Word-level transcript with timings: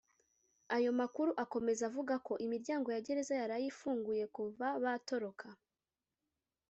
Ayo 0.75 0.91
makuru 0.99 1.31
akomeza 1.43 1.81
avuga 1.89 2.13
ko 2.27 2.33
imiryango 2.45 2.87
ya 2.95 3.03
Gereza 3.05 3.33
yaraye 3.41 3.65
ifunguye 3.71 4.23
kuva 4.35 4.67
batoroka 4.83 5.47